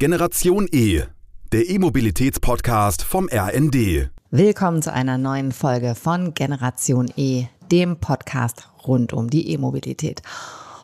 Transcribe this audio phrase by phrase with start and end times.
[0.00, 1.02] Generation E,
[1.50, 4.10] der E-Mobilitäts-Podcast vom RND.
[4.30, 10.22] Willkommen zu einer neuen Folge von Generation E, dem Podcast rund um die E-Mobilität.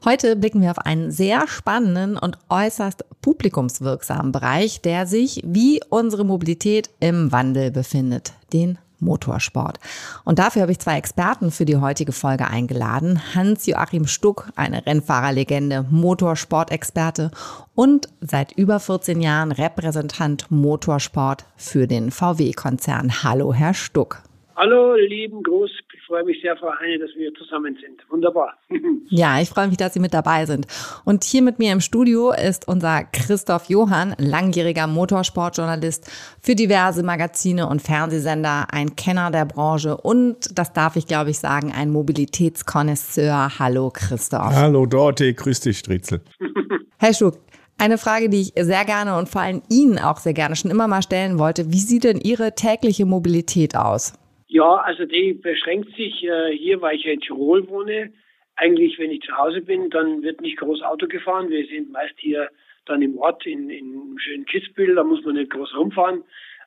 [0.04, 6.24] Heute blicken wir auf einen sehr spannenden und äußerst publikumswirksamen Bereich, der sich wie unsere
[6.24, 9.78] Mobilität im Wandel befindet, den Motorsport.
[10.24, 13.20] Und dafür habe ich zwei Experten für die heutige Folge eingeladen.
[13.34, 17.30] Hans-Joachim Stuck, eine Rennfahrerlegende, Motorsport-Experte
[17.74, 23.22] und seit über 14 Jahren Repräsentant Motorsport für den VW-Konzern.
[23.22, 24.22] Hallo, Herr Stuck.
[24.56, 25.70] Hallo, lieben Gruß.
[26.04, 28.04] Ich freue mich sehr, Frau Heine, dass wir zusammen sind.
[28.10, 28.58] Wunderbar.
[29.08, 30.66] ja, ich freue mich, dass Sie mit dabei sind.
[31.06, 36.10] Und hier mit mir im Studio ist unser Christoph Johann, langjähriger Motorsportjournalist
[36.42, 41.38] für diverse Magazine und Fernsehsender, ein Kenner der Branche und, das darf ich glaube ich
[41.38, 43.58] sagen, ein Mobilitätskonnoisseur.
[43.58, 44.54] Hallo, Christoph.
[44.54, 45.32] Hallo, Dorte.
[45.32, 46.20] Grüß dich, Striezel.
[46.98, 47.38] Herr Schuck,
[47.78, 50.86] eine Frage, die ich sehr gerne und vor allem Ihnen auch sehr gerne schon immer
[50.86, 51.72] mal stellen wollte.
[51.72, 54.12] Wie sieht denn Ihre tägliche Mobilität aus?
[54.46, 58.12] Ja, also die beschränkt sich äh, hier, weil ich ja in Tirol wohne.
[58.56, 61.48] Eigentlich, wenn ich zu Hause bin, dann wird nicht groß Auto gefahren.
[61.48, 62.50] Wir sind meist hier
[62.86, 66.22] dann im Ort in, in schönen Kitzbühel, da muss man nicht groß rumfahren.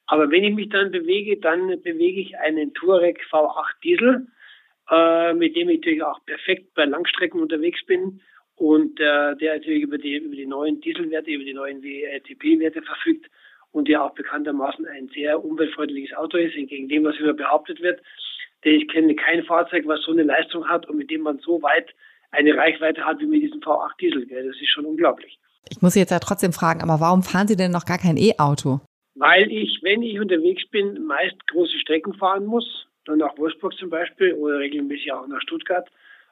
[0.07, 4.27] Aber wenn ich mich dann bewege, dann bewege ich einen Touareg V8 Diesel,
[4.89, 8.21] äh, mit dem ich natürlich auch perfekt bei Langstrecken unterwegs bin
[8.55, 13.29] und äh, der natürlich über die, über die neuen Dieselwerte, über die neuen WLTP-Werte verfügt
[13.77, 18.01] und ja auch bekanntermaßen ein sehr umweltfreundliches Auto ist, entgegen dem, was immer behauptet wird.
[18.65, 21.61] Denn ich kenne kein Fahrzeug, was so eine Leistung hat und mit dem man so
[21.61, 21.93] weit
[22.31, 24.27] eine Reichweite hat wie mit diesem V8 Diesel.
[24.27, 25.39] Das ist schon unglaublich.
[25.69, 28.81] Ich muss jetzt ja trotzdem fragen, aber warum fahren Sie denn noch gar kein E-Auto?
[29.15, 33.89] Weil ich, wenn ich unterwegs bin, meist große Strecken fahren muss, dann nach Wolfsburg zum
[33.89, 35.87] Beispiel oder regelmäßig auch nach Stuttgart.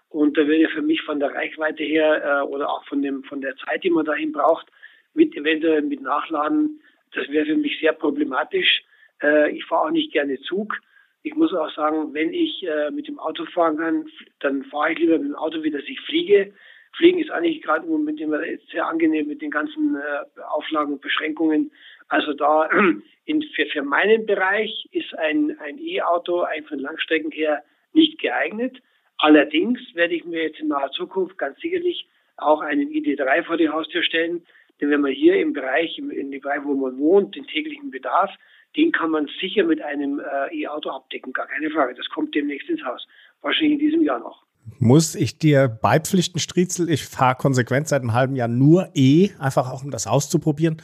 [0.09, 3.41] Und da würde für mich von der Reichweite her äh, oder auch von, dem, von
[3.41, 4.67] der Zeit, die man dahin braucht,
[5.13, 6.79] mit eventuell mit Nachladen
[7.15, 8.83] das wäre für mich sehr problematisch.
[9.21, 10.75] Äh, ich fahre auch nicht gerne Zug.
[11.23, 14.05] Ich muss auch sagen, wenn ich äh, mit dem Auto fahren kann,
[14.39, 16.53] dann fahre ich lieber mit dem Auto, wie dass ich fliege.
[16.95, 18.39] Fliegen ist eigentlich gerade im Moment immer
[18.71, 21.71] sehr angenehm mit den ganzen äh, Auflagen und Beschränkungen.
[22.07, 22.69] Also da
[23.25, 28.81] in, für, für meinen Bereich ist ein, E-Auto ein von Langstrecken her nicht geeignet.
[29.17, 33.69] Allerdings werde ich mir jetzt in naher Zukunft ganz sicherlich auch einen ID3 vor die
[33.69, 34.45] Haustür stellen,
[34.81, 38.31] denn wenn man hier im Bereich, in dem Bereich, wo man wohnt, den täglichen Bedarf,
[38.75, 41.95] den kann man sicher mit einem äh, E-Auto abdecken, gar keine Frage.
[41.95, 43.07] Das kommt demnächst ins Haus.
[43.41, 44.43] Wahrscheinlich in diesem Jahr noch.
[44.79, 46.89] Muss ich dir beipflichten, Striezel?
[46.89, 50.81] Ich fahre konsequent seit einem halben Jahr nur E, einfach auch um das auszuprobieren.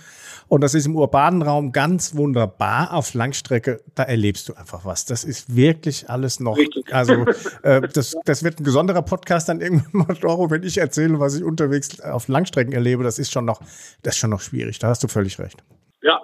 [0.48, 2.94] Und das ist im urbanen Raum ganz wunderbar.
[2.94, 5.06] Auf Langstrecke, da erlebst du einfach was.
[5.06, 6.58] Das ist wirklich alles noch.
[6.58, 6.94] Richtig.
[6.94, 7.26] Also,
[7.64, 11.36] äh, das, das wird ein besonderer Podcast dann irgendwann mal, Doro, wenn ich erzähle, was
[11.36, 13.04] ich unterwegs auf Langstrecken erlebe.
[13.04, 13.62] Das ist schon noch,
[14.04, 14.78] das ist schon noch schwierig.
[14.80, 15.64] Da hast du völlig recht.
[16.02, 16.22] Ja.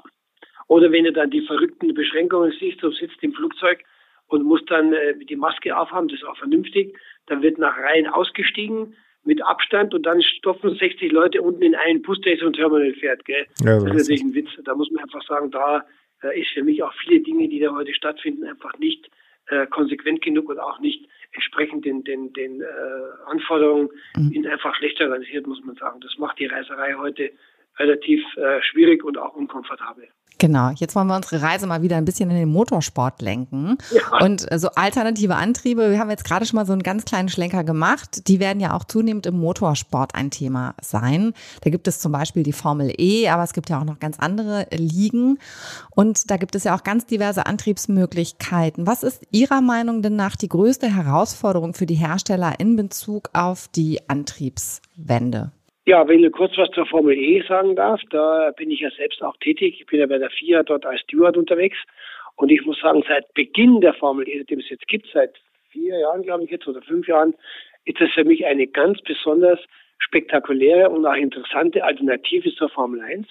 [0.68, 3.80] Oder wenn du dann die verrückten Beschränkungen siehst, du sitzt im Flugzeug
[4.28, 8.08] und musst dann äh, die Maske aufhaben, das ist auch vernünftig dann wird nach Reihen
[8.08, 12.54] ausgestiegen mit Abstand und dann stopfen 60 Leute unten in einen Bus, der so ein
[12.54, 13.26] Terminal fährt.
[13.26, 13.46] Gell?
[13.60, 14.50] Ja, das ist natürlich ein Witz.
[14.64, 15.86] Da muss man einfach sagen, da
[16.24, 19.10] äh, ist für mich auch viele Dinge, die da heute stattfinden, einfach nicht
[19.48, 22.66] äh, konsequent genug und auch nicht entsprechend den, den, den äh,
[23.26, 24.30] Anforderungen mhm.
[24.30, 26.00] sind einfach schlechter organisiert, muss man sagen.
[26.00, 27.32] Das macht die Reiserei heute
[27.80, 30.08] relativ äh, schwierig und auch unkomfortabel.
[30.40, 33.78] Genau, jetzt wollen wir unsere Reise mal wieder ein bisschen in den Motorsport lenken.
[33.92, 34.24] Ja.
[34.24, 37.30] Und äh, so alternative Antriebe, wir haben jetzt gerade schon mal so einen ganz kleinen
[37.30, 41.34] Schlenker gemacht, die werden ja auch zunehmend im Motorsport ein Thema sein.
[41.62, 44.20] Da gibt es zum Beispiel die Formel E, aber es gibt ja auch noch ganz
[44.20, 45.40] andere Ligen.
[45.96, 48.86] Und da gibt es ja auch ganz diverse Antriebsmöglichkeiten.
[48.86, 53.68] Was ist Ihrer Meinung denn nach die größte Herausforderung für die Hersteller in Bezug auf
[53.70, 55.52] die Antriebswende?
[55.88, 59.24] Ja, wenn ich kurz was zur Formel E sagen darf, da bin ich ja selbst
[59.24, 59.78] auch tätig.
[59.80, 61.78] Ich bin ja bei der FIA dort als Steward unterwegs.
[62.36, 65.32] Und ich muss sagen, seit Beginn der Formel E, dem es jetzt gibt, seit
[65.70, 67.34] vier Jahren, glaube ich jetzt, oder fünf Jahren,
[67.86, 69.62] ist das für mich eine ganz besonders
[70.00, 73.26] spektakuläre und auch interessante Alternative zur Formel 1.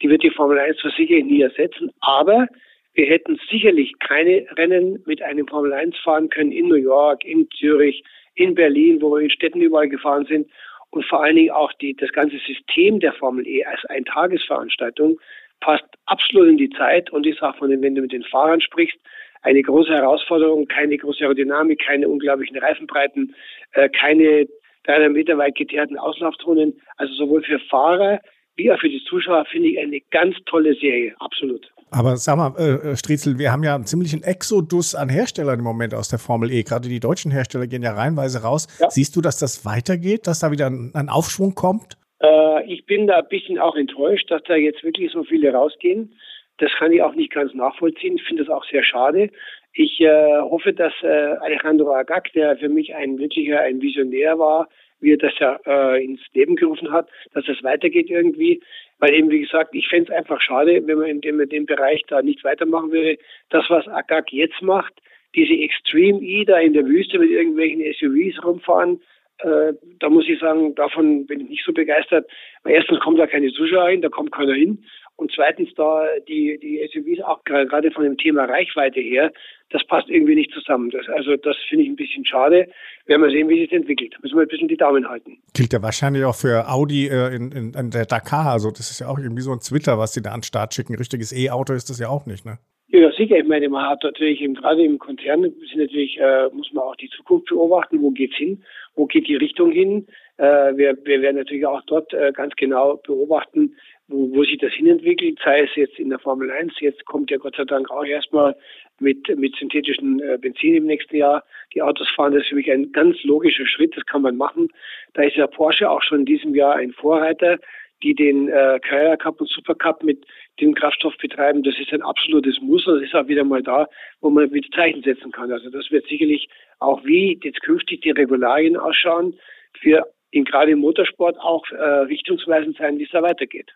[0.00, 2.48] Die wird die Formel 1 für sicher nie ersetzen, aber
[2.94, 7.50] wir hätten sicherlich keine Rennen mit einem Formel 1 fahren können in New York, in
[7.50, 8.02] Zürich,
[8.34, 10.48] in Berlin, wo wir in Städten überall gefahren sind
[10.90, 15.18] und vor allen Dingen auch die, das ganze System der Formel E als Eintagesveranstaltung
[15.60, 18.60] passt absolut in die Zeit und ist auch von den, wenn du mit den Fahrern
[18.60, 18.98] sprichst,
[19.42, 23.34] eine große Herausforderung, keine große Aerodynamik, keine unglaublichen Reifenbreiten,
[23.72, 24.48] äh, keine
[24.84, 26.80] 300 Meter weit geteerten Auslaufzonen.
[26.96, 28.20] Also sowohl für Fahrer
[28.58, 31.70] wie auch für die Zuschauer finde ich eine ganz tolle Serie, absolut.
[31.90, 35.64] Aber sag mal, äh, äh, Striezel, wir haben ja einen ziemlichen Exodus an Herstellern im
[35.64, 36.62] Moment aus der Formel E.
[36.62, 38.66] Gerade die deutschen Hersteller gehen ja reihenweise raus.
[38.80, 38.90] Ja.
[38.90, 41.96] Siehst du, dass das weitergeht, dass da wieder ein, ein Aufschwung kommt?
[42.20, 46.14] Äh, ich bin da ein bisschen auch enttäuscht, dass da jetzt wirklich so viele rausgehen.
[46.58, 48.16] Das kann ich auch nicht ganz nachvollziehen.
[48.16, 49.30] Ich finde das auch sehr schade.
[49.72, 54.68] Ich äh, hoffe, dass äh, Alejandro Agag, der für mich ein wirklicher, ein Visionär war,
[55.00, 58.60] wie er das ja äh, ins Leben gerufen hat, dass es weitergeht irgendwie.
[58.98, 61.66] Weil eben, wie gesagt, ich fände es einfach schade, wenn man in dem, in dem
[61.66, 63.18] Bereich da nicht weitermachen würde.
[63.50, 64.94] Das, was Agag jetzt macht,
[65.34, 69.00] diese Extreme E da in der Wüste mit irgendwelchen SUVs rumfahren,
[69.38, 72.28] äh, da muss ich sagen, davon bin ich nicht so begeistert.
[72.64, 74.84] Weil erstens kommt da keine Zuschauer hin, da kommt keiner hin.
[75.18, 79.32] Und zweitens da die, die SUVs auch gerade von dem Thema Reichweite her,
[79.70, 80.90] das passt irgendwie nicht zusammen.
[80.90, 82.68] Das, also das finde ich ein bisschen schade.
[83.06, 84.16] Werden wir sehen, wie sich das entwickelt.
[84.22, 85.38] Müssen wir ein bisschen die Daumen halten.
[85.54, 88.52] Gilt ja wahrscheinlich auch für Audi äh, in, in, in, der Dakar.
[88.52, 90.72] Also das ist ja auch irgendwie so ein Twitter, was die da an den Start
[90.72, 90.94] schicken.
[90.94, 92.58] Richtiges E-Auto ist das ja auch nicht, ne?
[92.90, 93.36] Ja, sicher.
[93.36, 96.96] Ich meine, man hat natürlich eben, gerade im Konzern sind natürlich, äh, muss man auch
[96.96, 98.00] die Zukunft beobachten.
[98.00, 98.64] Wo geht's hin?
[98.94, 100.06] Wo geht die Richtung hin?
[100.38, 103.76] Äh, wir, wir werden natürlich auch dort äh, ganz genau beobachten,
[104.08, 106.80] wo, wo sich das hinentwickelt, sei es jetzt in der Formel 1.
[106.80, 108.56] Jetzt kommt ja Gott sei Dank auch erstmal
[109.00, 111.44] mit, mit synthetischen äh, Benzin im nächsten Jahr.
[111.74, 114.70] Die Autos fahren, das ist für mich ein ganz logischer Schritt, das kann man machen.
[115.12, 117.58] Da ist ja Porsche auch schon in diesem Jahr ein Vorreiter
[118.02, 120.24] die den äh, Carrera Cup und Super Cup mit
[120.60, 123.88] dem Kraftstoff betreiben, das ist ein absolutes Muss und das ist auch wieder mal da,
[124.20, 125.50] wo man wieder Zeichen setzen kann.
[125.52, 126.48] Also das wird sicherlich
[126.78, 129.38] auch wie jetzt künftig die Regularien ausschauen,
[129.80, 133.72] für in, gerade im Motorsport auch äh, richtungsweisend sein, wie es da weitergeht.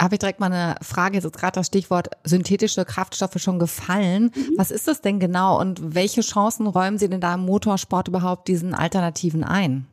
[0.00, 4.32] Habe ich direkt mal eine Frage, jetzt ist gerade das Stichwort synthetische Kraftstoffe schon gefallen.
[4.34, 4.54] Mhm.
[4.56, 8.48] Was ist das denn genau und welche Chancen räumen Sie denn da im Motorsport überhaupt
[8.48, 9.86] diesen Alternativen ein?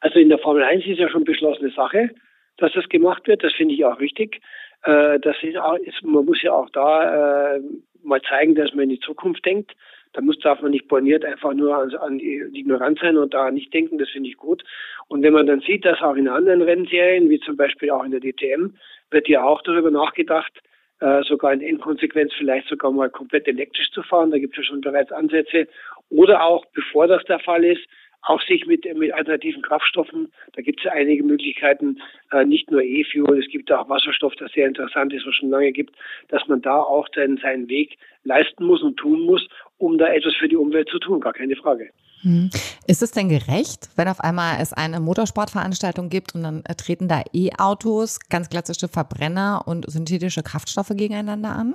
[0.00, 2.10] Also in der Formel 1 ist ja schon beschlossene Sache
[2.58, 3.42] dass das gemacht wird.
[3.42, 4.40] Das finde ich auch richtig.
[4.82, 7.60] Äh, das ist auch, ist, man muss ja auch da äh,
[8.02, 9.72] mal zeigen, dass man in die Zukunft denkt.
[10.12, 13.50] Da muss, darf man nicht borniert einfach nur an, an die Ignoranz sein und da
[13.50, 13.98] nicht denken.
[13.98, 14.62] Das finde ich gut.
[15.08, 18.12] Und wenn man dann sieht, dass auch in anderen Rennserien, wie zum Beispiel auch in
[18.12, 18.76] der DTM,
[19.10, 20.52] wird ja auch darüber nachgedacht,
[21.00, 24.30] äh, sogar in Endkonsequenz vielleicht sogar mal komplett elektrisch zu fahren.
[24.30, 25.66] Da gibt es ja schon bereits Ansätze.
[26.10, 27.84] Oder auch, bevor das der Fall ist,
[28.26, 32.00] auch sich mit, mit alternativen Kraftstoffen, da gibt es ja einige Möglichkeiten,
[32.32, 35.72] äh, nicht nur E-Fuel, es gibt auch Wasserstoff, das sehr interessant ist, was schon lange
[35.72, 35.94] gibt,
[36.28, 39.46] dass man da auch dann seinen Weg leisten muss und tun muss,
[39.78, 41.90] um da etwas für die Umwelt zu tun, gar keine Frage.
[42.22, 42.48] Hm.
[42.86, 47.22] Ist es denn gerecht, wenn auf einmal es eine Motorsportveranstaltung gibt und dann treten da
[47.34, 51.74] E-Autos, ganz klassische Verbrenner und synthetische Kraftstoffe gegeneinander an?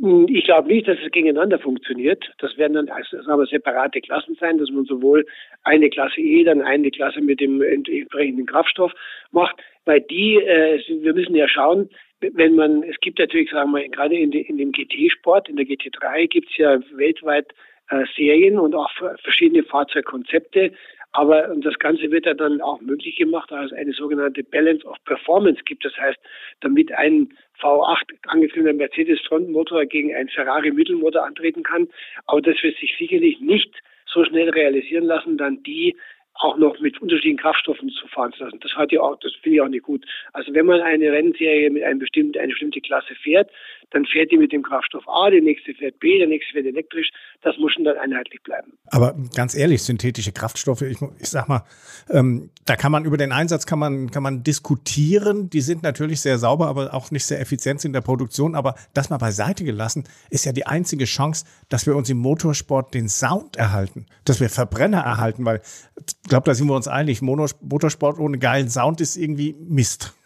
[0.00, 2.24] Hm, ich glaube nicht, dass es gegeneinander funktioniert.
[2.38, 5.26] Das werden dann wir, separate Klassen sein, dass man sowohl
[5.64, 8.92] eine Klasse E, dann eine Klasse mit dem entsprechenden Kraftstoff
[9.32, 11.88] macht, weil die, äh, wir müssen ja schauen,
[12.20, 16.26] wenn man, es gibt natürlich, sagen wir, gerade in, in dem GT-Sport, in der GT3
[16.26, 17.46] gibt es ja weltweit
[17.90, 18.90] äh, Serien und auch
[19.22, 20.72] verschiedene Fahrzeugkonzepte.
[21.12, 24.96] Aber und das Ganze wird ja dann auch möglich gemacht, als eine sogenannte Balance of
[25.04, 25.84] Performance gibt.
[25.84, 26.18] Das heißt,
[26.60, 31.88] damit ein V8 angetriebener Mercedes Frontmotor gegen einen Ferrari Mittelmotor antreten kann.
[32.26, 33.74] Aber das wird sich sicherlich nicht
[34.06, 35.96] so schnell realisieren lassen, dann die
[36.34, 38.60] auch noch mit unterschiedlichen Kraftstoffen zu fahren zu lassen.
[38.60, 40.04] Das hat ja auch, das finde ich auch nicht gut.
[40.32, 43.50] Also wenn man eine Rennserie mit einem bestimmten, eine bestimmte Klasse fährt,
[43.90, 47.10] dann fährt die mit dem Kraftstoff A, der nächste fährt B, der nächste fährt elektrisch.
[47.42, 48.72] Das muss schon dann einheitlich bleiben.
[48.86, 51.64] Aber ganz ehrlich, synthetische Kraftstoffe, ich, ich sag mal,
[52.10, 55.48] ähm, da kann man über den Einsatz kann man, kann man diskutieren.
[55.50, 58.54] Die sind natürlich sehr sauber, aber auch nicht sehr effizient in der Produktion.
[58.54, 62.92] Aber das mal beiseite gelassen, ist ja die einzige Chance, dass wir uns im Motorsport
[62.92, 65.62] den Sound erhalten, dass wir Verbrenner erhalten, weil
[65.96, 70.17] ich glaube, da sind wir uns einig, Motorsport ohne geilen Sound ist irgendwie Mist.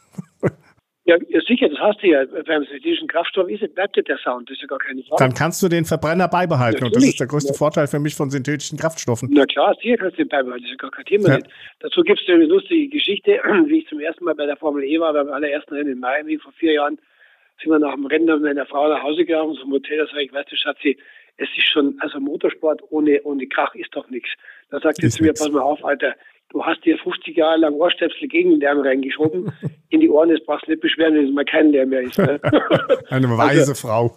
[1.04, 1.16] Ja,
[1.48, 2.24] sicher, das hast du ja.
[2.24, 5.18] Beim synthetischen Kraftstoff ist, bleibt ja der Sound, das ist ja gar keine Frage.
[5.18, 6.94] Dann kannst du den Verbrenner beibehalten Natürlich.
[6.94, 7.58] und das ist der größte ja.
[7.58, 9.28] Vorteil für mich von synthetischen Kraftstoffen.
[9.32, 11.28] Na klar, sicher kannst du den beibehalten, das ist ja gar kein Thema.
[11.30, 11.38] Ja.
[11.80, 13.32] Dazu gibt es eine lustige Geschichte,
[13.66, 16.38] wie ich zum ersten Mal bei der Formel E war, beim allerersten Rennen in Miami
[16.38, 16.98] vor vier Jahren,
[17.60, 20.22] sind wir nach dem Rennen mit meiner Frau nach Hause gegangen zum Hotel, da sage
[20.22, 20.98] ich, weißt du, Schatzi,
[21.36, 24.28] es ist schon, also Motorsport ohne, ohne Krach ist doch nichts.
[24.70, 26.14] Da sagt sie zu mir, pass mal auf, Alter,
[26.52, 29.52] du hast dir 50 Jahre lang Ohrstöpsel gegen den Lärm reingeschoben,
[29.88, 32.18] in die Ohren, jetzt brauchst du nicht beschweren, wenn es mal kein Lärm mehr ist.
[32.18, 32.40] Ne?
[33.10, 34.14] Eine weise also, Frau.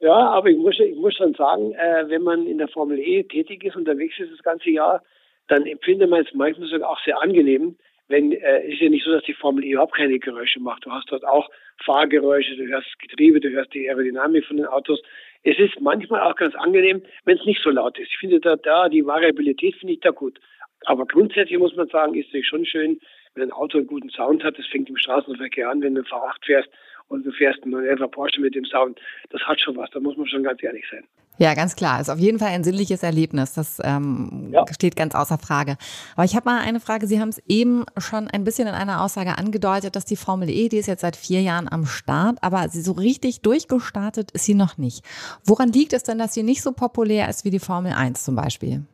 [0.00, 3.22] ja, aber ich muss, ich muss schon sagen, äh, wenn man in der Formel E
[3.24, 5.02] tätig ist, unterwegs ist das ganze Jahr,
[5.48, 7.76] dann empfindet man es manchmal sogar auch sehr angenehm,
[8.08, 10.84] wenn äh, ist ja nicht so, dass die Formel E überhaupt keine Geräusche macht.
[10.84, 11.48] Du hast dort auch
[11.84, 15.00] Fahrgeräusche, du hörst Getriebe, du hörst die Aerodynamik von den Autos.
[15.42, 18.08] Es ist manchmal auch ganz angenehm, wenn es nicht so laut ist.
[18.10, 20.38] Ich finde da, da die Variabilität finde ich da gut.
[20.86, 23.00] Aber grundsätzlich muss man sagen, ist es schon schön,
[23.34, 24.58] wenn ein Auto einen guten Sound hat.
[24.58, 26.68] Das fängt im Straßenverkehr an, wenn du V8 fährst
[27.08, 29.00] und du fährst einen 911 Porsche mit dem Sound.
[29.30, 31.04] Das hat schon was, da muss man schon ganz ehrlich sein.
[31.36, 32.00] Ja, ganz klar.
[32.00, 33.54] Ist auf jeden Fall ein sinnliches Erlebnis.
[33.54, 34.64] Das ähm, ja.
[34.72, 35.76] steht ganz außer Frage.
[36.14, 37.08] Aber ich habe mal eine Frage.
[37.08, 40.68] Sie haben es eben schon ein bisschen in einer Aussage angedeutet, dass die Formel E,
[40.68, 44.54] die ist jetzt seit vier Jahren am Start, aber sie so richtig durchgestartet ist sie
[44.54, 45.04] noch nicht.
[45.44, 48.36] Woran liegt es denn, dass sie nicht so populär ist wie die Formel 1 zum
[48.36, 48.84] Beispiel?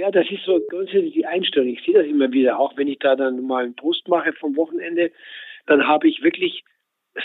[0.00, 1.68] Naja, das ist so grundsätzlich die Einstellung.
[1.68, 4.56] Ich sehe das immer wieder, auch wenn ich da dann mal einen Post mache vom
[4.56, 5.10] Wochenende,
[5.66, 6.64] dann habe ich wirklich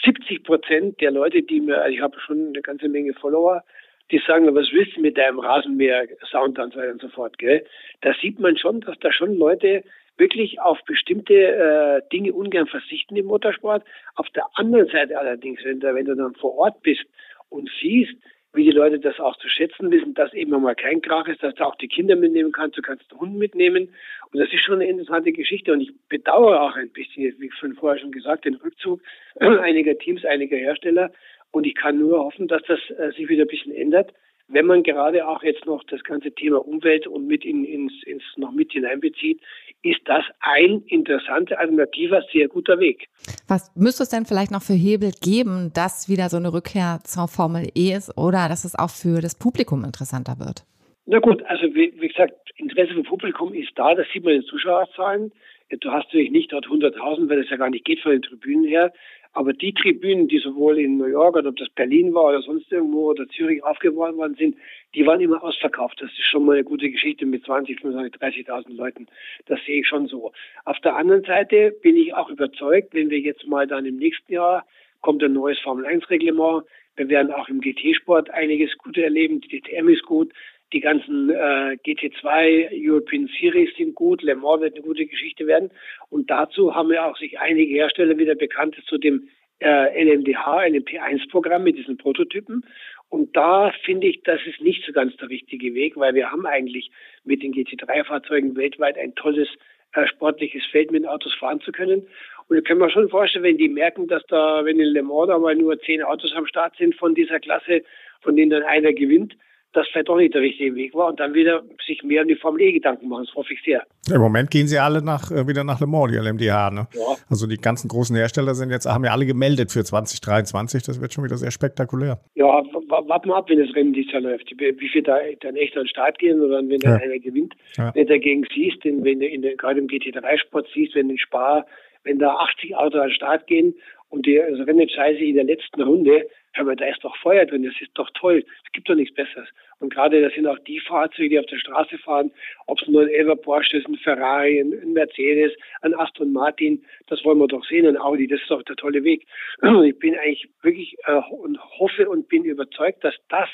[0.03, 3.63] 70 Prozent der Leute, die mir, also ich habe schon eine ganze Menge Follower,
[4.12, 7.65] die sagen, was willst du mit deinem Rasenmäher-Sound und so weiter und so fort, gell?
[8.01, 9.86] Da sieht man schon, dass da schon Leute
[10.17, 13.86] wirklich auf bestimmte äh, Dinge ungern verzichten im Motorsport.
[14.15, 17.05] Auf der anderen Seite allerdings, wenn du, wenn du dann vor Ort bist
[17.48, 18.15] und siehst,
[18.55, 21.55] wie die Leute das auch zu schätzen wissen, dass eben mal kein Krach ist, dass
[21.55, 23.89] du auch die Kinder mitnehmen kannst, du kannst den Hund mitnehmen.
[24.31, 25.74] Und das ist schon eine interessante Geschichte.
[25.74, 29.01] Und ich bedauere auch ein bisschen, wie schon vorher schon gesagt, den Rückzug
[29.39, 31.12] einiger Teams, einiger Hersteller.
[31.51, 34.13] Und ich kann nur hoffen, dass das äh, sich wieder ein bisschen ändert,
[34.48, 38.24] wenn man gerade auch jetzt noch das ganze Thema Umwelt und mit in, ins, ins
[38.38, 39.42] noch mit hineinbezieht,
[39.82, 43.08] ist das ein interessanter, alternativer, sehr guter Weg.
[43.48, 47.28] Was müsste es denn vielleicht noch für Hebel geben, dass wieder so eine Rückkehr zur
[47.28, 50.64] Formel E ist oder dass es auch für das Publikum interessanter wird?
[51.06, 54.42] Na gut, also wie, wie gesagt, Interesse vom Publikum ist da, das sieht man in
[54.42, 55.32] den Zuschauerzahlen.
[55.70, 58.66] Du hast natürlich nicht dort 100.000, weil das ja gar nicht geht von den Tribünen
[58.66, 58.94] her.
[59.36, 62.72] Aber die Tribünen, die sowohl in New York oder ob das Berlin war oder sonst
[62.72, 64.56] irgendwo oder Zürich aufgebaut worden sind,
[64.96, 66.00] die waren immer ausverkauft.
[66.01, 69.08] Das ist schon mal eine gute Geschichte mit 20, 25, 30.000 Leuten.
[69.46, 70.32] Das sehe ich schon so.
[70.63, 74.32] Auf der anderen Seite bin ich auch überzeugt, wenn wir jetzt mal dann im nächsten
[74.32, 74.65] Jahr
[75.01, 76.63] kommt ein neues Formel 1 Reglement.
[76.96, 79.42] Wir werden auch im GT-Sport einiges Gute erleben.
[79.42, 80.32] Die DTM ist gut.
[80.74, 84.22] Die ganzen äh, GT2 European Series sind gut.
[84.24, 85.69] Le Mans wird eine gute Geschichte werden.
[86.10, 89.29] Und dazu haben ja auch sich einige Hersteller wieder bekannt zu dem
[89.60, 92.65] äh, LMDH, LMP1-Programm mit diesen Prototypen.
[93.10, 96.45] Und da finde ich, das ist nicht so ganz der richtige Weg, weil wir haben
[96.45, 96.89] eigentlich
[97.24, 99.48] mit den GT3-Fahrzeugen weltweit ein tolles
[99.93, 102.07] äh, sportliches Feld mit Autos fahren zu können.
[102.48, 105.27] Und da können wir schon vorstellen, wenn die merken, dass da, wenn in Le Mans
[105.27, 107.84] da mal nur zehn Autos am Start sind von dieser Klasse,
[108.22, 109.36] von denen dann einer gewinnt,
[109.75, 112.36] das vielleicht doch nicht der richtige Weg war und dann wieder sich mehr um die
[112.36, 113.25] Formel E Gedanken machen.
[113.25, 113.84] Das hoffe ich sehr.
[114.13, 116.72] Im Moment gehen sie alle nach, äh, wieder nach Le Mans, die LMDH.
[116.72, 116.88] Ne?
[116.94, 117.15] Ja.
[117.29, 120.84] Also die ganzen großen Hersteller sind jetzt, haben ja alle gemeldet für 2023.
[120.84, 122.20] Das wird schon wieder sehr spektakulär.
[122.36, 124.51] Ja, warten wir ab, wenn das Rennen dieses Jahr läuft.
[124.58, 126.96] Wie viel da dann echt an den Start gehen oder wenn ja.
[126.96, 127.53] einer gewinnt.
[127.77, 127.94] Ja.
[127.94, 131.65] Wenn du dagegen siehst, wenn du in der, gerade im GT3-Sport siehst, wenn in Spar,
[132.03, 133.75] wenn da 80 Autos an den Start gehen
[134.09, 137.63] und die also Rennentscheide in der letzten Runde, hör mal, da ist doch Feuer drin,
[137.63, 138.45] das ist doch toll.
[138.65, 139.50] Es gibt doch nichts Besseres.
[139.79, 142.31] Und gerade das sind auch die Fahrzeuge, die auf der Straße fahren,
[142.67, 147.24] ob es nur ein Elva Porsche ist, ein Ferrari, ein Mercedes, ein Aston Martin, das
[147.25, 149.27] wollen wir doch sehen, ein Audi, das ist doch der tolle Weg.
[149.62, 153.50] Und ich bin eigentlich wirklich äh, und hoffe und bin überzeugt, dass das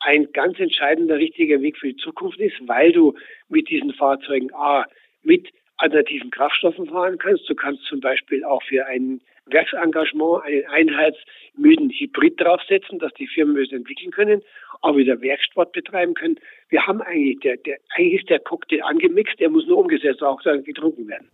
[0.00, 3.14] ein ganz entscheidender, richtiger Weg für die Zukunft ist, weil du
[3.48, 4.84] mit diesen Fahrzeugen A,
[5.22, 7.48] mit alternativen Kraftstoffen fahren kannst.
[7.48, 9.20] Du kannst zum Beispiel auch für ein
[9.52, 14.42] Werksengagement einen einheitsmüden Hybrid draufsetzen, dass die Firmen es entwickeln können,
[14.80, 16.38] auch wieder Werksport betreiben können.
[16.68, 20.40] Wir haben eigentlich, der, der, eigentlich ist der Cocktail angemixt, der muss nur umgesetzt, auch
[20.42, 21.28] getrunken werden.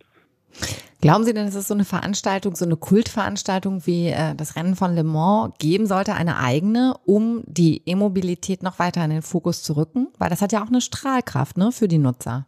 [1.01, 4.75] Glauben Sie denn, dass es so eine Veranstaltung, so eine Kultveranstaltung wie äh, das Rennen
[4.75, 9.63] von Le Mans geben sollte, eine eigene, um die E-Mobilität noch weiter in den Fokus
[9.63, 10.09] zu rücken?
[10.17, 12.47] Weil das hat ja auch eine Strahlkraft ne, für die Nutzer.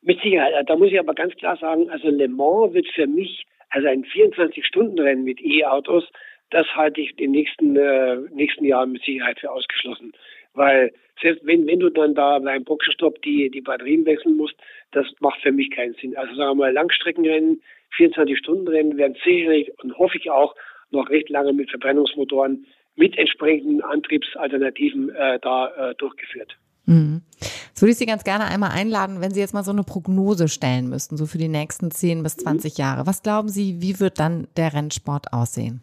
[0.00, 0.54] Mit Sicherheit.
[0.66, 4.04] Da muss ich aber ganz klar sagen, also Le Mans wird für mich, also ein
[4.04, 6.04] 24-Stunden-Rennen mit E-Autos,
[6.50, 10.12] das halte ich in den nächsten, äh, nächsten Jahren mit Sicherheit für ausgeschlossen.
[10.54, 14.56] Weil selbst wenn, wenn du dann da beim Boxenstopp die, die Batterien wechseln musst,
[14.90, 16.16] das macht für mich keinen Sinn.
[16.16, 17.62] Also sagen wir mal, Langstreckenrennen,
[17.96, 20.54] 24-Stunden-Rennen werden sicherlich und hoffe ich auch
[20.90, 26.56] noch recht lange mit Verbrennungsmotoren mit entsprechenden Antriebsalternativen äh, da äh, durchgeführt.
[26.86, 27.22] Mhm.
[27.80, 30.48] Jetzt würde ich Sie ganz gerne einmal einladen, wenn Sie jetzt mal so eine Prognose
[30.48, 32.82] stellen müssten, so für die nächsten 10 bis 20 mhm.
[32.82, 33.06] Jahre.
[33.06, 35.80] Was glauben Sie, wie wird dann der Rennsport aussehen?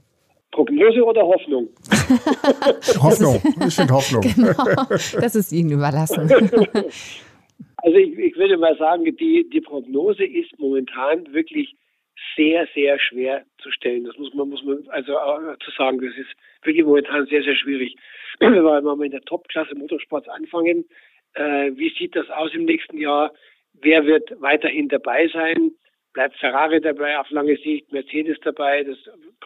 [0.51, 1.69] Prognose oder Hoffnung?
[3.01, 3.41] Hoffnung.
[3.65, 4.21] Ich finde Hoffnung.
[4.35, 6.29] Genau, das ist Ihnen überlassen.
[7.77, 11.75] Also ich, ich würde mal sagen, die, die Prognose ist momentan wirklich
[12.35, 14.03] sehr, sehr schwer zu stellen.
[14.03, 15.13] Das muss man, muss man also
[15.63, 16.29] zu sagen, das ist
[16.63, 17.95] wirklich momentan sehr, sehr schwierig.
[18.39, 20.85] Wenn wir in der Top-Klasse Motorsports anfangen,
[21.33, 23.33] äh, wie sieht das aus im nächsten Jahr?
[23.73, 25.71] Wer wird weiterhin dabei sein?
[26.13, 28.97] Bleibt Ferrari dabei auf lange Sicht, Mercedes dabei, das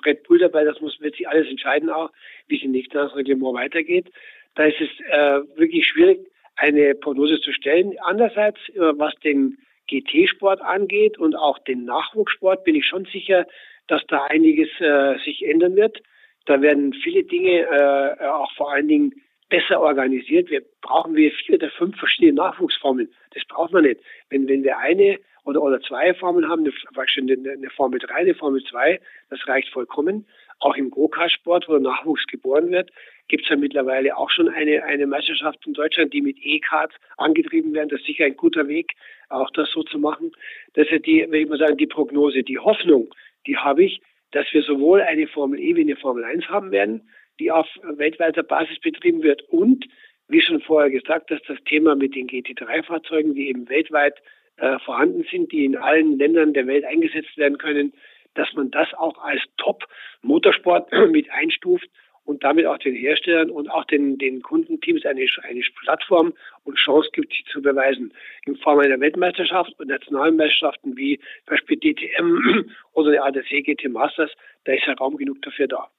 [0.06, 2.12] Red Bull dabei, das muss, wird sich alles entscheiden auch,
[2.48, 4.10] wie es im nächsten Reglement weitergeht.
[4.56, 6.20] Da ist es äh, wirklich schwierig,
[6.56, 7.98] eine Prognose zu stellen.
[8.00, 9.58] Andererseits, äh, was den
[9.90, 13.46] GT-Sport angeht und auch den Nachwuchssport, bin ich schon sicher,
[13.88, 16.02] dass da einiges äh, sich ändern wird.
[16.46, 19.14] Da werden viele Dinge, äh, auch vor allen Dingen
[19.52, 20.50] besser organisiert.
[20.50, 23.10] Wir brauchen wir vier oder fünf verschiedene Nachwuchsformeln.
[23.36, 24.00] Das braucht man nicht.
[24.30, 28.64] Wenn, wenn wir eine oder, oder zwei Formeln haben, eine, eine Formel 3, eine Formel
[28.64, 30.26] 2, das reicht vollkommen.
[30.60, 32.92] Auch im Go-Kart-Sport, wo Nachwuchs geboren wird,
[33.28, 37.74] gibt es ja mittlerweile auch schon eine, eine Meisterschaft in Deutschland, die mit E-Kart angetrieben
[37.74, 37.90] werden.
[37.90, 38.94] Das ist sicher ein guter Weg,
[39.30, 40.32] auch das so zu machen.
[40.74, 43.10] Das ist die, will ich mal sagen, die Prognose, die Hoffnung,
[43.48, 47.10] die habe ich, dass wir sowohl eine Formel E wie eine Formel 1 haben werden,
[47.42, 49.86] die auf weltweiter Basis betrieben wird und,
[50.28, 54.22] wie schon vorher gesagt, dass das Thema mit den GT3-Fahrzeugen, die eben weltweit
[54.58, 57.94] äh, vorhanden sind, die in allen Ländern der Welt eingesetzt werden können,
[58.36, 61.90] dass man das auch als Top-Motorsport mit einstuft
[62.26, 66.34] und damit auch den Herstellern und auch den, den Kundenteams eine, eine Plattform
[66.64, 68.14] und Chance gibt, sich zu beweisen.
[68.46, 73.90] In Form einer Weltmeisterschaft und nationalen Meisterschaften wie zum Beispiel DTM oder der ADC GT
[73.90, 74.32] Masters,
[74.66, 75.90] da ist ja Raum genug dafür da.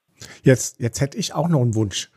[0.42, 2.10] Jetzt, jetzt hätte ich auch noch einen Wunsch.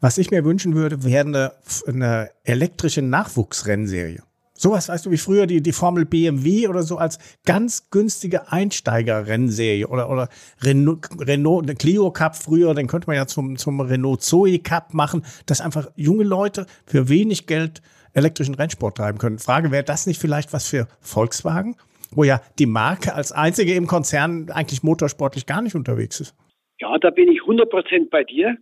[0.00, 1.52] Was ich mir wünschen würde, wäre eine,
[1.86, 4.22] eine elektrische Nachwuchsrennserie.
[4.58, 9.86] Sowas, weißt du, wie früher die, die Formel BMW oder so als ganz günstige Einsteiger-Rennserie
[9.86, 10.28] oder, oder
[10.62, 14.94] Renault, Renault, eine Clio Cup früher, den könnte man ja zum, zum Renault Zoe Cup
[14.94, 17.82] machen, dass einfach junge Leute für wenig Geld
[18.14, 19.38] elektrischen Rennsport treiben können.
[19.38, 21.76] Frage, wäre das nicht vielleicht was für Volkswagen?
[22.10, 26.34] Wo ja die Marke als einzige im Konzern eigentlich motorsportlich gar nicht unterwegs ist.
[26.78, 28.56] Ja, da bin ich 100% bei dir.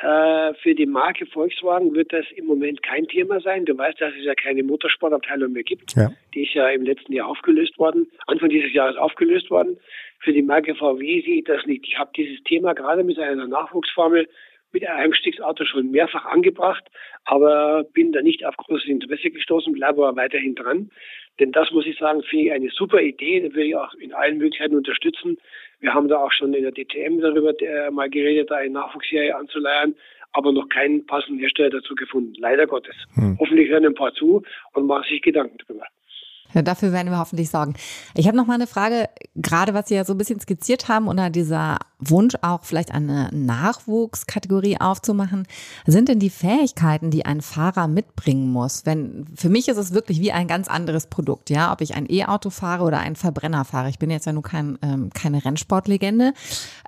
[0.00, 3.64] Äh, für die Marke Volkswagen wird das im Moment kein Thema sein.
[3.64, 5.94] Du weißt, dass es ja keine Motorsportabteilung mehr gibt.
[5.94, 6.10] Ja.
[6.34, 9.78] Die ist ja im letzten Jahr aufgelöst worden, Anfang dieses Jahres aufgelöst worden.
[10.20, 11.86] Für die Marke VW sehe ich das nicht.
[11.86, 14.28] Ich habe dieses Thema gerade mit einer Nachwuchsformel
[14.72, 16.84] mit einem Einstiegsauto schon mehrfach angebracht,
[17.24, 20.90] aber bin da nicht auf großes Interesse gestoßen, bleibe aber weiterhin dran.
[21.40, 24.12] Denn das muss ich sagen, finde ich eine super Idee, das würde ich auch in
[24.12, 25.38] allen Möglichkeiten unterstützen.
[25.80, 29.34] Wir haben da auch schon in der DTM darüber äh, mal geredet, da eine Nachwuchsserie
[29.34, 29.94] anzuleiern,
[30.32, 32.34] aber noch keinen passenden Hersteller dazu gefunden.
[32.38, 32.96] Leider Gottes.
[33.14, 33.36] Hm.
[33.38, 35.86] Hoffentlich hören ein paar zu und machen sich Gedanken darüber.
[36.54, 37.74] Ja, dafür werden wir hoffentlich sorgen.
[38.14, 41.08] Ich habe noch mal eine Frage, gerade was Sie ja so ein bisschen skizziert haben,
[41.08, 45.46] unter dieser Wunsch auch vielleicht eine Nachwuchskategorie aufzumachen.
[45.86, 48.84] Sind denn die Fähigkeiten, die ein Fahrer mitbringen muss?
[48.86, 52.06] Wenn, für mich ist es wirklich wie ein ganz anderes Produkt, ja, ob ich ein
[52.08, 53.88] E-Auto fahre oder einen Verbrenner fahre.
[53.88, 56.32] Ich bin jetzt ja nur kein, ähm, keine Rennsportlegende,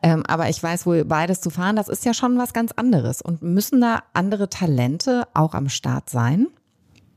[0.03, 3.23] ähm, aber ich weiß wohl beides zu fahren, das ist ja schon was ganz anderes.
[3.23, 6.49] Und müssen da andere Talente auch am Start sein?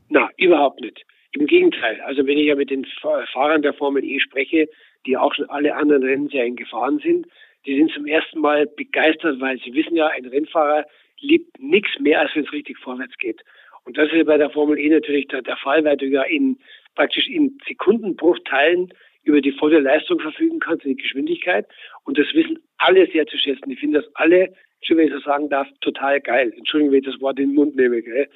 [0.08, 1.04] Na, überhaupt nicht.
[1.32, 2.00] Im Gegenteil.
[2.02, 2.86] Also wenn ich ja mit den
[3.32, 4.68] Fahrern der Formel E spreche,
[5.06, 7.26] die auch schon alle anderen Rennserien gefahren sind,
[7.66, 10.86] die sind zum ersten Mal begeistert, weil sie wissen ja, ein Rennfahrer
[11.20, 13.42] liebt nichts mehr, als wenn es richtig vorwärts geht.
[13.84, 16.58] Und das ist bei der Formel E natürlich der, Fall, weil du ja in
[16.94, 21.66] praktisch in Sekundenbruchteilen über die volle Leistung verfügen kannst, die Geschwindigkeit.
[22.04, 23.70] Und das wissen alle sehr zu schätzen.
[23.70, 24.52] Ich finde das alle,
[24.88, 26.52] wenn ich so sagen darf, total geil.
[26.56, 28.02] Entschuldigung, wenn ich das Wort in den Mund nehme.
[28.02, 28.28] Gell?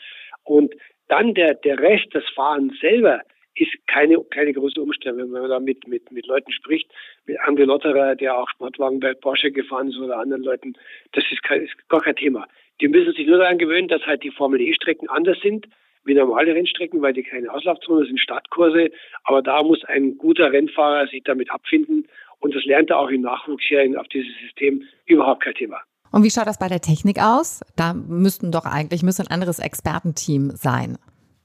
[0.45, 0.75] Und
[1.09, 3.23] dann der, der Rest, das Fahren selber,
[3.55, 6.91] ist keine, keine große Umstellung, wenn man da mit, mit, mit Leuten spricht,
[7.27, 10.75] mit André Lotterer, der auch Sportwagen bei Porsche gefahren ist oder anderen Leuten,
[11.13, 12.49] das ist, kein, ist gar kein Thema.
[12.81, 15.67] Die müssen sich nur daran gewöhnen, dass halt die Formel E-Strecken anders sind
[16.05, 18.91] wie normale Rennstrecken, weil die keine Auslaufzone sind, Startkurse.
[19.25, 22.09] Aber da muss ein guter Rennfahrer sich damit abfinden.
[22.41, 25.81] Und das lernt er auch im Nachwuchs hier auf dieses System überhaupt kein Thema.
[26.13, 27.63] Und wie schaut das bei der Technik aus?
[27.77, 30.99] Da müssten doch eigentlich müsste ein anderes Expertenteam sein.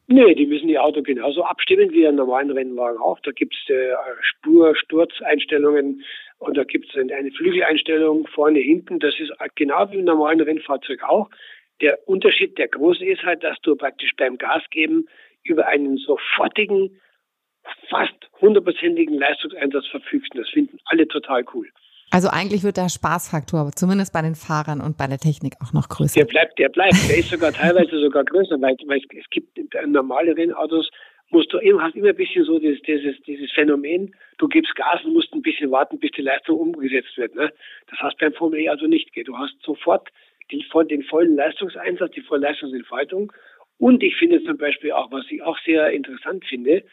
[0.07, 3.19] Nee, die müssen die Auto genauso abstimmen wie einen normalen Rennwagen auch.
[3.21, 6.03] Da gibt es äh, Spur-, Sturzeinstellungen
[6.39, 8.99] und da gibt es eine Flügeleinstellung vorne, hinten.
[8.99, 11.29] Das ist genau wie im normalen Rennfahrzeug auch.
[11.81, 15.07] Der Unterschied, der große ist halt, dass du praktisch beim Gas geben
[15.43, 16.99] über einen sofortigen,
[17.89, 20.33] fast hundertprozentigen Leistungseinsatz verfügst.
[20.33, 21.67] Und das finden alle total cool.
[22.09, 25.89] Also eigentlich wird der Spaßfaktor, zumindest bei den Fahrern und bei der Technik auch noch
[25.89, 26.19] größer.
[26.19, 26.95] Der bleibt, der bleibt.
[27.09, 30.89] Der ist sogar teilweise sogar größer, weil, weil es gibt normale Rennautos,
[31.29, 35.03] musst du immer, hast immer ein bisschen so dieses, dieses, dieses Phänomen, du gibst Gas
[35.03, 37.35] und musst ein bisschen warten, bis die Leistung umgesetzt wird.
[37.35, 37.51] Ne?
[37.89, 39.09] Das hast beim Formel E also nicht.
[39.25, 40.09] Du hast sofort
[40.51, 43.33] den, den vollen Leistungseinsatz, die volle Leistungsentfaltung.
[43.79, 46.83] Und ich finde zum Beispiel auch, was ich auch sehr interessant finde,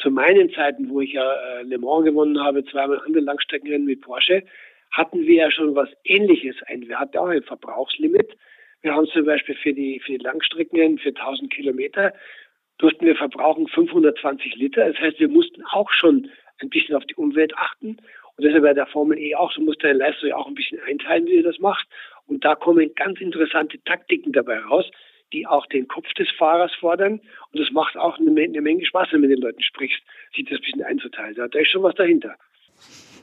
[0.00, 4.00] zu meinen Zeiten, wo ich ja äh, Le Mans gewonnen habe, zweimal andere Langstreckenrennen mit
[4.00, 4.42] Porsche,
[4.90, 6.56] hatten wir ja schon was Ähnliches.
[6.66, 8.36] Ein, wir hatten auch ein Verbrauchslimit.
[8.82, 12.12] Wir haben zum Beispiel für die, für die Langstreckenrennen für 1000 Kilometer
[12.80, 14.88] durften wir verbrauchen 520 Liter.
[14.88, 17.98] Das heißt, wir mussten auch schon ein bisschen auf die Umwelt achten.
[18.36, 20.80] Und deshalb bei der Formel E auch, so muss deine Leistung ja auch ein bisschen
[20.80, 21.86] einteilen, wie du das machst.
[22.26, 24.90] Und da kommen ganz interessante Taktiken dabei raus,
[25.32, 27.20] die auch den Kopf des Fahrers fordern.
[27.52, 30.00] Und es macht auch eine, eine, Menge Spaß, wenn du mit den Leuten sprichst,
[30.34, 31.34] sich das ein bisschen einzuteilen.
[31.36, 32.36] Da ist schon was dahinter.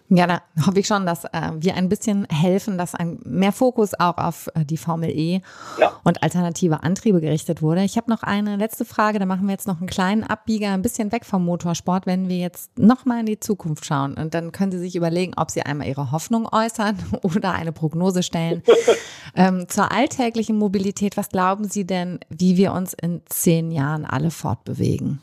[0.09, 3.93] Ja, da hoffe ich schon, dass äh, wir ein bisschen helfen, dass ein mehr Fokus
[3.99, 5.41] auch auf äh, die Formel E
[5.79, 5.99] ja.
[6.05, 7.83] und alternative Antriebe gerichtet wurde.
[7.83, 10.81] Ich habe noch eine letzte Frage, da machen wir jetzt noch einen kleinen Abbieger, ein
[10.81, 14.13] bisschen weg vom Motorsport, wenn wir jetzt nochmal in die Zukunft schauen.
[14.13, 18.23] Und dann können Sie sich überlegen, ob Sie einmal Ihre Hoffnung äußern oder eine Prognose
[18.23, 18.63] stellen.
[19.35, 24.31] ähm, zur alltäglichen Mobilität, was glauben Sie denn, wie wir uns in zehn Jahren alle
[24.31, 25.19] fortbewegen?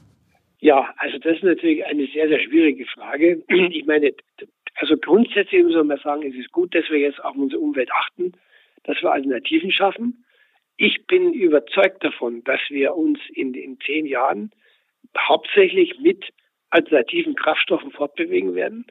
[0.61, 3.43] Ja, also das ist natürlich eine sehr, sehr schwierige Frage.
[3.49, 4.13] Ich meine,
[4.77, 8.33] also grundsätzlich muss man sagen, es ist gut, dass wir jetzt auf unsere Umwelt achten,
[8.85, 10.25] dass wir Alternativen schaffen.
[10.77, 14.51] Ich bin überzeugt davon, dass wir uns in, in zehn Jahren
[15.17, 16.33] hauptsächlich mit
[16.71, 18.85] alternativen Kraftstoffen fortbewegen werden,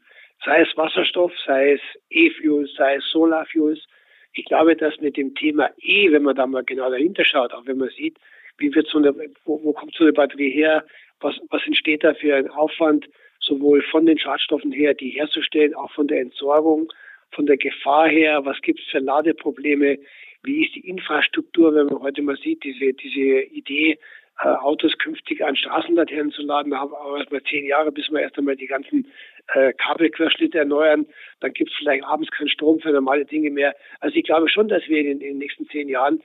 [0.46, 3.86] sei es Wasserstoff, sei es E-Fuels, sei es Solar-Fuels.
[4.34, 7.66] Ich glaube, dass mit dem Thema E, wenn man da mal genau dahinter schaut, auch
[7.66, 8.18] wenn man sieht,
[8.58, 10.86] wie wird so eine, wo, wo kommt so eine Batterie her,
[11.20, 13.08] was, was entsteht da für ein Aufwand,
[13.44, 16.92] sowohl von den Schadstoffen her, die herzustellen, auch von der Entsorgung,
[17.32, 20.00] von der Gefahr her, was gibt es für Ladeprobleme,
[20.44, 23.98] wie ist die Infrastruktur, wenn man heute mal sieht, diese, diese Idee,
[24.40, 28.10] äh, Autos künftig an Straßenlaternen zu laden, da haben wir erst mal zehn Jahre, bis
[28.10, 29.08] wir erst einmal die ganzen
[29.54, 31.06] äh, Kabelquerschnitte erneuern,
[31.40, 33.76] dann gibt es vielleicht abends keinen Strom für normale Dinge mehr.
[34.00, 36.22] Also ich glaube schon, dass wir in, in den nächsten zehn Jahren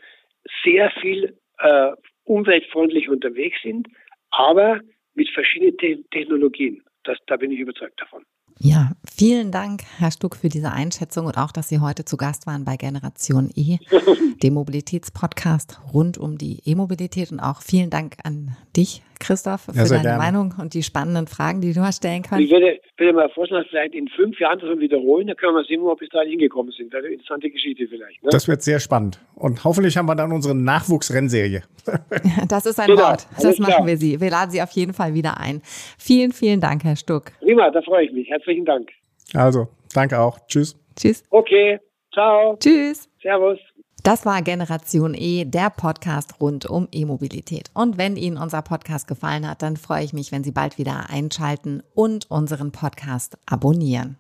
[0.65, 1.93] sehr viel äh,
[2.25, 3.89] umweltfreundlich unterwegs sind,
[4.31, 4.81] aber
[5.15, 6.83] mit verschiedenen Te Technologien.
[7.05, 8.25] Das, da bin ich überzeugt davon.
[8.61, 12.47] Ja, vielen Dank, Herr Stuck, für diese Einschätzung und auch, dass Sie heute zu Gast
[12.47, 13.79] waren bei Generation E,
[14.43, 17.31] dem Mobilitätspodcast rund um die E-Mobilität.
[17.31, 20.19] Und auch vielen Dank an dich, Christoph, für ja, deine gerne.
[20.19, 22.43] Meinung und die spannenden Fragen, die du hast stellen können.
[22.43, 25.81] Ich würde, würde mal vorschlagen, vielleicht in fünf Jahren das wiederholen, dann können wir sehen,
[25.83, 26.93] wo wir bis dahin hingekommen sind.
[26.93, 28.23] Das ist eine interessante Geschichte vielleicht.
[28.23, 28.31] Ne?
[28.31, 29.21] Das wird sehr spannend.
[29.35, 31.63] Und hoffentlich haben wir dann unsere Nachwuchsrennserie.
[32.49, 33.27] das ist ein genau, Wort.
[33.41, 33.87] Das machen klar.
[33.87, 34.21] wir Sie.
[34.21, 35.63] Wir laden Sie auf jeden Fall wieder ein.
[35.99, 37.33] Vielen, vielen Dank, Herr Stuck.
[37.41, 38.29] Prima, da freue ich mich.
[38.29, 38.91] Herzlichen Dank.
[39.35, 40.39] Also, danke auch.
[40.47, 40.77] Tschüss.
[40.97, 41.25] Tschüss.
[41.31, 41.79] Okay,
[42.13, 42.57] ciao.
[42.59, 43.09] Tschüss.
[43.23, 43.59] Servus.
[44.09, 47.71] Das war Generation E, der Podcast rund um E-Mobilität.
[47.75, 51.11] Und wenn Ihnen unser Podcast gefallen hat, dann freue ich mich, wenn Sie bald wieder
[51.11, 54.17] einschalten und unseren Podcast abonnieren.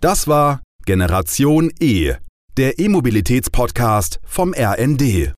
[0.00, 2.14] Das war Generation E,
[2.56, 5.34] der E-Mobilitätspodcast vom RND.